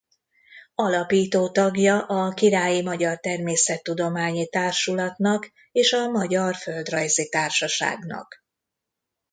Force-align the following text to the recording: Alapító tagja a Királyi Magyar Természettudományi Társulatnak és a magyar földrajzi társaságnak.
Alapító 0.75 1.49
tagja 1.51 2.05
a 2.05 2.33
Királyi 2.33 2.81
Magyar 2.81 3.19
Természettudományi 3.19 4.49
Társulatnak 4.49 5.51
és 5.71 5.93
a 5.93 6.09
magyar 6.09 6.55
földrajzi 6.55 7.29
társaságnak. 7.29 8.43